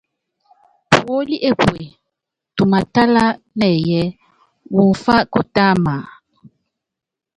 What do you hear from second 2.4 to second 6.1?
tumaátala nɛyɛ́, wú umimfá kutáama?